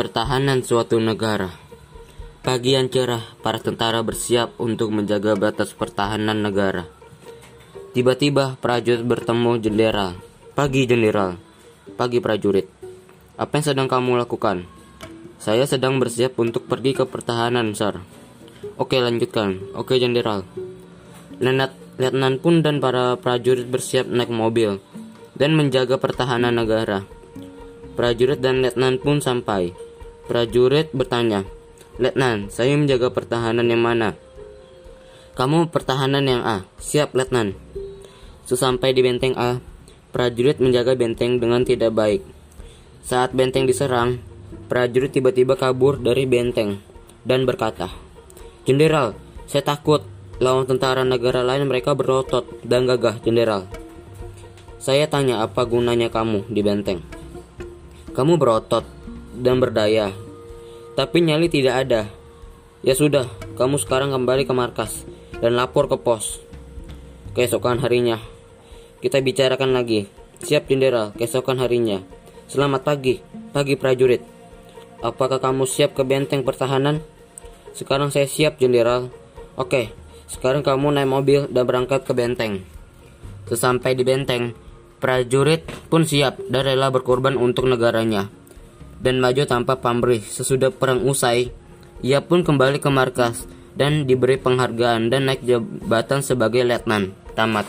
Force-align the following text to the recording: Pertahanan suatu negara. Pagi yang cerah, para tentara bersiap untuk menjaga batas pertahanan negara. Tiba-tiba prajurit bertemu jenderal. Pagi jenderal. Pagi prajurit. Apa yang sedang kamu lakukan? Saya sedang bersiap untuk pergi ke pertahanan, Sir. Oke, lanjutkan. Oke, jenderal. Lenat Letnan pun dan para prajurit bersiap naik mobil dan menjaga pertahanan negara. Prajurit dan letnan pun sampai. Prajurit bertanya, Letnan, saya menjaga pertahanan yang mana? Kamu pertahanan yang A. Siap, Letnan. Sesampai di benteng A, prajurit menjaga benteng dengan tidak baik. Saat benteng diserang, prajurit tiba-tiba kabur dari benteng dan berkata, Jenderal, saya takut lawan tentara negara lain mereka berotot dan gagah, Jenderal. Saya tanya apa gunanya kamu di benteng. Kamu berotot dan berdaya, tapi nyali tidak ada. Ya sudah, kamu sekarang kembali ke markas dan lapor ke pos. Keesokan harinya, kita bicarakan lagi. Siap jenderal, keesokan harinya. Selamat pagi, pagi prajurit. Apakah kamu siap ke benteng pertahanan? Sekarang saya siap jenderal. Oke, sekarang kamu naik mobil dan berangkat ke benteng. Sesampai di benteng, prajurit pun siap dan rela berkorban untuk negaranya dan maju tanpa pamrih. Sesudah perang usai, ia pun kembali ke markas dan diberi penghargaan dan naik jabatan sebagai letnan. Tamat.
Pertahanan 0.00 0.64
suatu 0.64 0.96
negara. 0.96 1.52
Pagi 2.40 2.72
yang 2.72 2.88
cerah, 2.88 3.20
para 3.44 3.60
tentara 3.60 4.00
bersiap 4.00 4.56
untuk 4.56 4.88
menjaga 4.96 5.36
batas 5.36 5.76
pertahanan 5.76 6.40
negara. 6.40 6.88
Tiba-tiba 7.92 8.56
prajurit 8.64 9.04
bertemu 9.04 9.60
jenderal. 9.60 10.16
Pagi 10.56 10.88
jenderal. 10.88 11.36
Pagi 12.00 12.16
prajurit. 12.16 12.64
Apa 13.36 13.60
yang 13.60 13.66
sedang 13.68 13.88
kamu 13.92 14.24
lakukan? 14.24 14.64
Saya 15.36 15.68
sedang 15.68 16.00
bersiap 16.00 16.32
untuk 16.40 16.64
pergi 16.64 16.96
ke 16.96 17.04
pertahanan, 17.04 17.76
Sir. 17.76 18.00
Oke, 18.80 18.96
lanjutkan. 19.04 19.76
Oke, 19.76 20.00
jenderal. 20.00 20.48
Lenat 21.44 21.76
Letnan 22.00 22.40
pun 22.40 22.64
dan 22.64 22.80
para 22.80 23.20
prajurit 23.20 23.68
bersiap 23.68 24.08
naik 24.08 24.32
mobil 24.32 24.80
dan 25.36 25.52
menjaga 25.52 26.00
pertahanan 26.00 26.56
negara. 26.56 27.04
Prajurit 28.00 28.40
dan 28.40 28.64
letnan 28.64 28.96
pun 28.96 29.20
sampai. 29.20 29.89
Prajurit 30.30 30.94
bertanya, 30.94 31.42
Letnan, 31.98 32.54
saya 32.54 32.78
menjaga 32.78 33.10
pertahanan 33.10 33.66
yang 33.66 33.82
mana? 33.82 34.14
Kamu 35.34 35.74
pertahanan 35.74 36.22
yang 36.22 36.46
A. 36.46 36.62
Siap, 36.78 37.18
Letnan. 37.18 37.58
Sesampai 38.46 38.94
di 38.94 39.02
benteng 39.02 39.34
A, 39.34 39.58
prajurit 40.14 40.62
menjaga 40.62 40.94
benteng 40.94 41.42
dengan 41.42 41.66
tidak 41.66 41.98
baik. 41.98 42.22
Saat 43.02 43.34
benteng 43.34 43.66
diserang, 43.66 44.22
prajurit 44.70 45.10
tiba-tiba 45.10 45.58
kabur 45.58 45.98
dari 45.98 46.30
benteng 46.30 46.78
dan 47.26 47.42
berkata, 47.42 47.90
Jenderal, 48.62 49.18
saya 49.50 49.66
takut 49.66 50.06
lawan 50.38 50.62
tentara 50.62 51.02
negara 51.02 51.42
lain 51.42 51.66
mereka 51.66 51.98
berotot 51.98 52.46
dan 52.62 52.86
gagah, 52.86 53.18
Jenderal. 53.26 53.66
Saya 54.78 55.10
tanya 55.10 55.42
apa 55.42 55.66
gunanya 55.66 56.06
kamu 56.06 56.46
di 56.46 56.62
benteng. 56.62 57.02
Kamu 58.14 58.38
berotot 58.38 58.99
dan 59.34 59.62
berdaya, 59.62 60.10
tapi 60.98 61.22
nyali 61.22 61.46
tidak 61.46 61.86
ada. 61.86 62.02
Ya 62.80 62.96
sudah, 62.96 63.28
kamu 63.54 63.76
sekarang 63.78 64.10
kembali 64.10 64.48
ke 64.48 64.52
markas 64.56 65.04
dan 65.38 65.54
lapor 65.54 65.86
ke 65.86 66.00
pos. 66.00 66.42
Keesokan 67.36 67.78
harinya, 67.78 68.18
kita 68.98 69.22
bicarakan 69.22 69.76
lagi. 69.76 70.10
Siap 70.40 70.66
jenderal, 70.66 71.12
keesokan 71.14 71.60
harinya. 71.60 72.00
Selamat 72.48 72.82
pagi, 72.82 73.20
pagi 73.52 73.76
prajurit. 73.76 74.24
Apakah 75.04 75.38
kamu 75.38 75.68
siap 75.68 75.94
ke 75.94 76.02
benteng 76.02 76.42
pertahanan? 76.42 77.04
Sekarang 77.76 78.10
saya 78.10 78.26
siap 78.26 78.58
jenderal. 78.58 79.12
Oke, 79.54 79.92
sekarang 80.26 80.64
kamu 80.64 80.96
naik 80.96 81.08
mobil 81.12 81.40
dan 81.52 81.68
berangkat 81.68 82.08
ke 82.08 82.16
benteng. 82.16 82.64
Sesampai 83.46 83.92
di 83.94 84.02
benteng, 84.02 84.56
prajurit 84.98 85.62
pun 85.92 86.08
siap 86.08 86.40
dan 86.48 86.64
rela 86.64 86.88
berkorban 86.88 87.36
untuk 87.36 87.68
negaranya 87.68 88.39
dan 89.00 89.18
maju 89.18 89.42
tanpa 89.48 89.80
pamrih. 89.80 90.22
Sesudah 90.22 90.70
perang 90.70 91.02
usai, 91.02 91.50
ia 92.04 92.20
pun 92.20 92.44
kembali 92.44 92.78
ke 92.78 92.88
markas 92.92 93.48
dan 93.74 94.04
diberi 94.04 94.36
penghargaan 94.36 95.08
dan 95.08 95.28
naik 95.28 95.42
jabatan 95.44 96.20
sebagai 96.20 96.64
letnan. 96.64 97.16
Tamat. 97.32 97.64